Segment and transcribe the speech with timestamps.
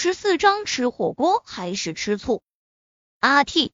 [0.00, 2.40] 十四章吃火锅还是吃醋？
[3.18, 3.72] 阿嚏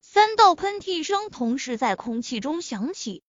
[0.00, 3.22] 三道喷嚏声同时在空气中响起。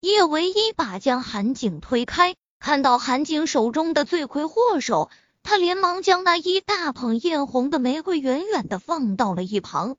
[0.00, 5.10] 叶维一把将韩景推开，看到韩景手中的罪魁祸首，
[5.42, 9.98] 他连忙将那一大捧艳红的玫瑰远远的放到了一旁。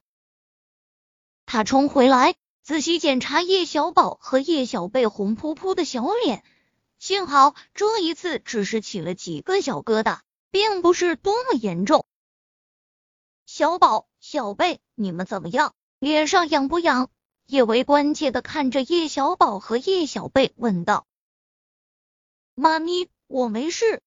[1.46, 2.34] 他冲回来，
[2.64, 6.44] 仔细检查叶小宝和叶小贝红扑扑的小脸，
[6.98, 10.22] 幸好这一次只是起了几个小疙瘩。
[10.52, 12.06] 并不是多么严重。
[13.46, 15.74] 小宝、小贝，你们怎么样？
[16.00, 17.10] 脸上痒不痒？
[17.46, 21.08] 叶维关切的看着叶小宝和叶小贝问道。
[22.54, 24.02] 妈咪，我没事。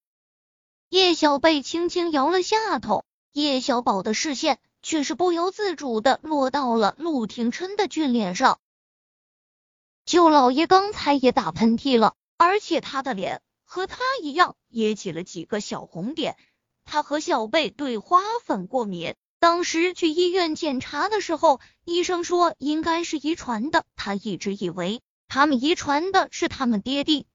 [0.89, 8.61] 叶小贝轻轻摇了下头，叶小宝的视线却是不由自主的落到了陆廷琛的俊脸上。
[10.05, 13.43] 舅老爷刚才也打喷嚏了，而且他的脸。
[13.73, 16.37] 和他一样，也起了几个小红点。
[16.85, 23.87] 他和小贝对花粉过敏，当时去医院检查的时候，医生说应该是遗传的。
[23.97, 27.27] 他一直以为他们遗传的是他们爹地，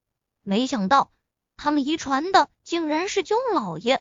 [0.44, 1.12] 没想到
[1.56, 4.00] 他们遗传的竟然是舅老爷。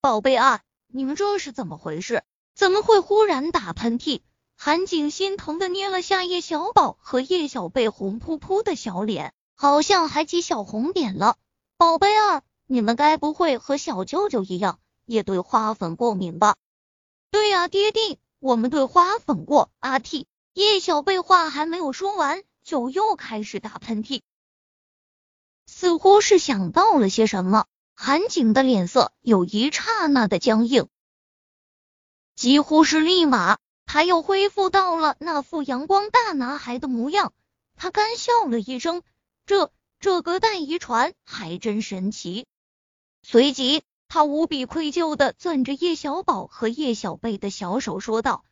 [0.00, 2.22] 宝贝啊，你们这是怎么回事？
[2.54, 4.22] 怎么会忽然打喷嚏？
[4.54, 9.34] 韩景心疼的捏了下叶小宝和叶小贝红扑扑的小脸。
[9.56, 11.36] 好像还起小红点了，
[11.76, 16.56] 宝贝儿，你们该不会和小舅舅一样，也对花粉过敏吧？
[17.30, 19.70] 对呀，爹地，我们对花粉过。
[19.78, 24.22] 阿嚏叶小贝话还没有说完，就又开始打喷嚏，
[25.66, 27.66] 似乎是想到了些什么。
[27.94, 30.88] 韩景的脸色有一刹那的僵硬，
[32.34, 37.32] 几乎是立马，他又恢复到了那副阳光大男孩的模样。
[37.76, 39.02] 他干笑了一声。
[39.46, 42.46] 这这隔代遗传还真神奇。
[43.22, 48.44] 随即，他无比愧疚的攥着叶小宝和叶小贝的小手说道：“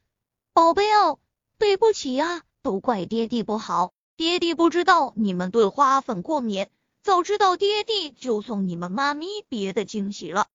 [0.53, 1.19] 宝贝哦，
[1.59, 6.69] 对不起啊，都怪爹地不好，爹地不知道你们对花粉过敏，
[7.03, 10.49] 早知道爹地就送你们妈咪别的惊喜了。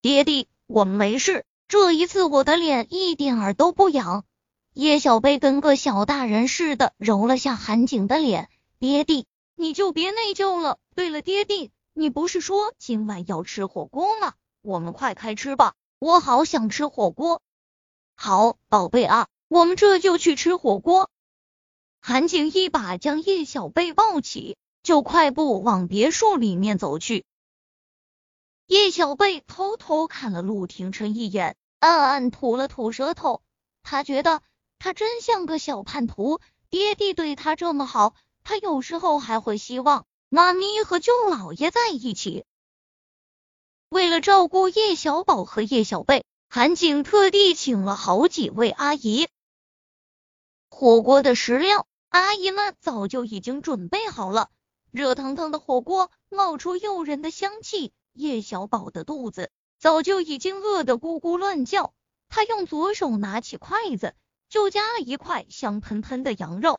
[0.00, 4.24] 爹地，我们没事，这一次我的脸一点儿都不痒。”
[4.72, 8.50] 叶小贝跟个小大人似的揉了下韩景的脸。
[8.78, 10.78] 爹地，你就别内疚了。
[10.94, 14.34] 对了，爹地，你不是说今晚要吃火锅吗？
[14.60, 17.40] 我们快开吃吧，我好想吃火锅。
[18.14, 21.10] 好，宝贝啊，我们这就去吃火锅。
[22.00, 27.24] 韩景一把将叶小贝抱起，就快步往别墅里面走去。
[28.66, 33.40] 叶小贝偷偷看了陆廷琛一眼，暗暗吐了吐舌头。
[33.82, 34.42] 他觉得
[34.78, 38.14] 他真像个小叛徒，爹地对他这么好。
[38.48, 42.44] 他有时候还会希望妈咪和舅姥爷在一起。
[43.88, 49.26] 为了照顾叶小宝和叶小贝，韩景特地请了好几位阿姨。
[50.70, 54.48] 火锅的食料，阿姨们早就已经准备好了。
[54.92, 61.92] 热腾腾的火锅冒出诱人的香气，叶小宝的肚子早就已经饿得咕咕乱叫。
[62.28, 64.14] 他用左手拿起筷子，
[64.48, 66.78] 就夹了一块香喷喷的羊肉。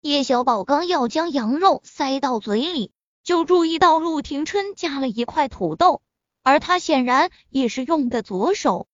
[0.00, 2.92] 叶小宝刚要将羊肉塞到嘴里，
[3.24, 6.02] 就注意到陆廷琛夹了一块土豆，
[6.44, 8.86] 而他显然也是用的左手。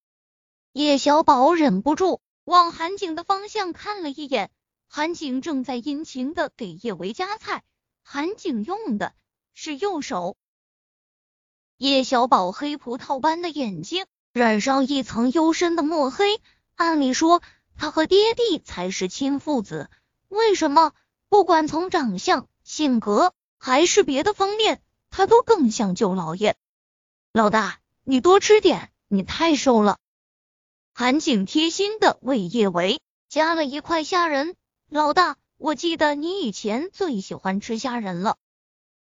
[0.73, 4.51] 叶小宝忍不住往韩景的方向看了一眼，
[4.89, 7.63] 韩景正在殷勤的给叶维夹菜，
[8.03, 9.13] 韩景用的
[9.53, 10.39] 是右手。
[11.77, 16.41] 叶小宝黑葡萄般的眼睛染上一层幽深的墨黑，
[16.77, 17.43] 按理说
[17.77, 19.91] 他和爹地才是亲父子。
[20.29, 20.93] 为什么
[21.29, 24.81] 不管从长相、性格还是别的方面，
[25.11, 26.57] 他都更像舅老爷？
[27.33, 29.99] 老大，你多吃点，你太瘦了。
[30.93, 34.55] 韩景贴心的为叶维夹了一块虾仁。
[34.89, 38.37] 老大，我记得你以前最喜欢吃虾仁了。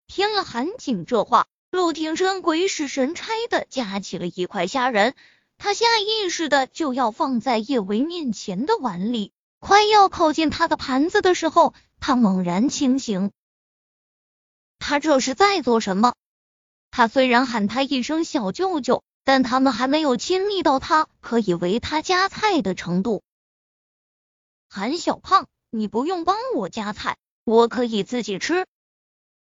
[0.08, 5.14] 听了韩景这话，陆廷琛鬼使神差的夹起了一块虾仁，
[5.58, 9.32] 他下意识的就要放在叶维面前的碗里。
[9.66, 13.32] 快要靠近他的盘子的时候，他猛然清醒。
[14.78, 16.14] 他这是在做什么？
[16.92, 23.24] 他虽然喊他一声小舅舅，但他们还没有亲密到他可以为他夹菜的程度。
[24.68, 28.68] 韩小胖，你不用帮我夹菜，我可以自己吃。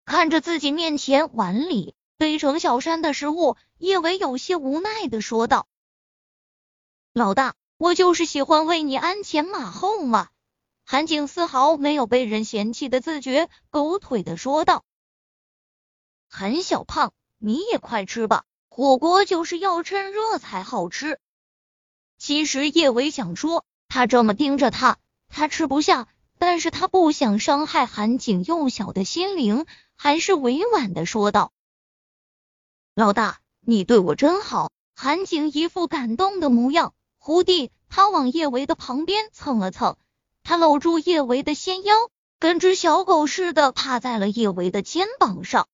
[0.06, 5.65] 看着自己面前碗里堆成小山的食物，叶伟有些无奈的说道
[7.13, 10.30] ：“老大。”我就是喜欢为你鞍前马后嘛。
[10.85, 14.85] 韩景丝毫没有被人嫌弃的自觉，狗腿的说道
[16.31, 21.19] ：“韩小胖，你也快吃吧，火锅就是要趁热才好吃。
[22.18, 24.97] 其实叶伟想说，他这么盯着他，
[25.27, 26.07] 他吃不下，
[26.38, 29.65] 但是他不想伤害韩景幼小的心灵，
[29.97, 31.51] 还是委婉的说道
[32.95, 36.94] ：“老大，你对我真好。”韩景一副感动的模样，
[37.25, 39.97] 胡弟，他往叶维的旁边蹭了蹭，
[40.43, 41.95] 他搂住叶维的纤腰。
[42.37, 45.69] 跟只小狗似的趴在了叶维的肩膀上。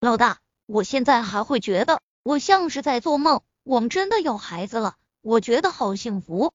[0.00, 3.42] 老大，我现在还会觉得我像是在做梦。
[3.62, 6.52] 我们真的有孩子了，我觉得好幸福，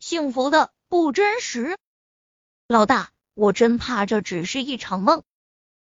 [0.00, 1.78] 幸福的不真实。
[2.66, 5.22] 老大，我真怕这只是一场梦。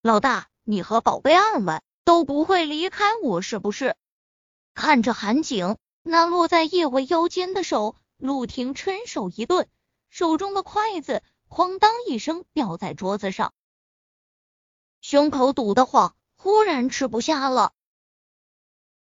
[0.04, 3.96] 老大，你和宝贝二们都不会离开我，是不是？
[4.76, 5.78] 看着韩景
[6.12, 9.68] 那落在叶维腰间的手，陆婷伸手一顿，
[10.10, 11.22] 手中的筷子。
[11.48, 13.54] 哐当一声掉在桌子上，
[15.02, 17.74] 胸口堵得慌，忽然吃不下了。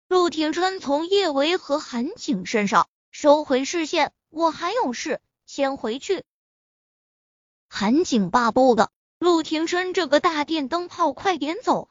[0.08, 6.22] 陆廷琛从叶维和韩景身上收回视线，我还有事，先回去。
[7.66, 11.88] 韩景罢不的，陆廷琛这个大电灯泡，快点走！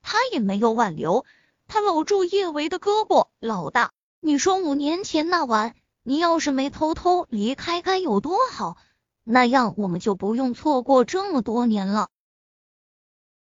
[0.00, 1.26] 他也没有挽留，
[1.68, 3.92] 他搂住叶维的胳膊，老大，
[4.26, 8.76] 你说五年前那晚，你要是没偷偷离开，该有多好。
[9.22, 12.08] 那样我们就不用错过这么多年了。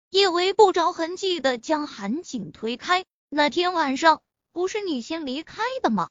[0.10, 3.06] 叶维不着痕迹的将韩景推开。
[3.30, 4.22] 那天晚上
[4.52, 6.10] 不是你先离开的吗？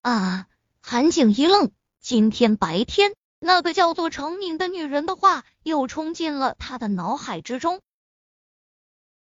[0.00, 0.48] 啊！
[0.80, 1.70] 韩景一愣，
[2.00, 7.80] 今天白天那个叫做程敏的女人的话又冲进了他的脑海之中。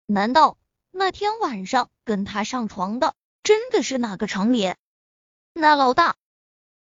[0.06, 0.56] 难道
[0.92, 3.16] 那天晚上跟他上床的
[3.48, 4.74] 真的是那个程敏？
[5.54, 6.16] 那老大。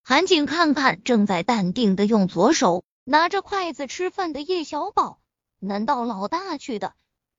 [0.03, 5.23] 韩景看看正在淡定的用左手拿着筷子吃饭的叶小宝，
[5.59, 6.93] 难道老大去的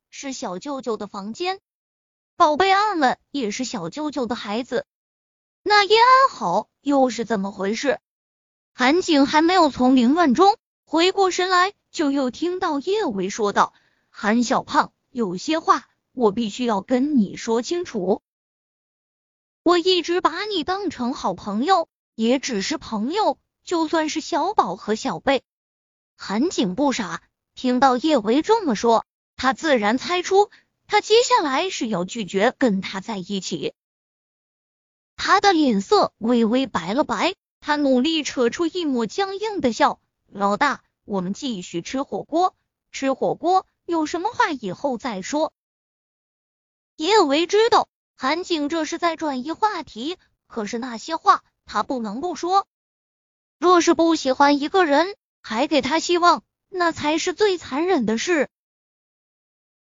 [0.09, 1.59] 是小舅舅的房间？
[2.35, 4.88] 宝贝二们也是小舅舅的孩子，
[5.62, 8.00] 那叶安好又是怎么回事？
[8.73, 13.75] 韩景还没有从凌乱中回过神来，就又听到叶维说道
[14.09, 18.23] ：“韩小胖，有些话我必须要跟你说清楚。
[19.71, 25.44] 我一直把你当成好朋友。”也只是朋友，就算是小宝和小贝，
[26.18, 27.23] 韩景不傻，
[27.56, 29.06] 听到叶维这么说，
[29.38, 30.51] 他自然猜出
[30.88, 33.73] 他接下来是要拒绝跟他在一起。
[35.15, 42.56] 他的脸色微微白了白，他努力扯出一抹僵硬的笑：“老大，我们继续吃火锅，
[42.91, 45.53] 吃火锅，有什么话以后再说。”
[46.97, 47.88] 叶维知道
[48.21, 50.15] 韩景这是在转移话题，
[50.45, 51.44] 可是那些话。
[51.65, 52.68] 他不能不说，
[53.57, 58.47] 若是不喜欢一个人，还给他希望，那才是最残忍的事。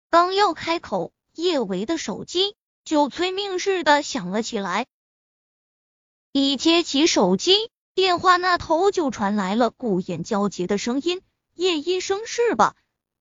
[0.09, 2.55] 刚要开口，叶维的手机
[2.85, 4.87] 就催命似的响了起来。
[6.31, 11.23] 一接起手机，电话那头就传来了顾眼焦急的声音
[11.55, 12.77] ：“叶医生是吧？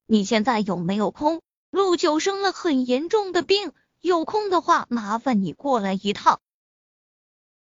[0.05, 1.41] 你现在有没有空？
[1.71, 6.39] 陆九生了很严重的病，有空的话，麻烦你过来一趟。”